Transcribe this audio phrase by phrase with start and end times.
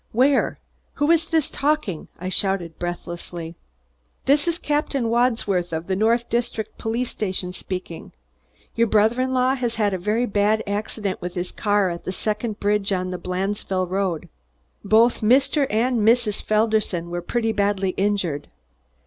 [0.13, 0.57] Where?
[0.95, 3.53] Who is this talking?" I shouted breathlessly.
[4.25, 8.11] "This is Captain Wadsworth of the North District Police Station speaking.
[8.73, 12.59] Your brother in law had a very bad accident with his car at the second
[12.59, 14.27] bridge on the Blandesville Road.
[14.83, 15.67] Both Mr.
[15.69, 16.41] and Mrs.
[16.41, 18.47] Felderson were pretty badly injured."